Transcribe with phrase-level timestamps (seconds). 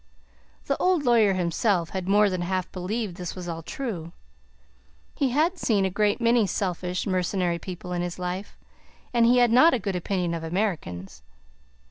[0.65, 4.13] The old lawyer himself had more than half believed this was all true.
[5.13, 8.57] He had seen a great many selfish, mercenary people in his life,
[9.13, 11.21] and he had not a good opinion of Americans.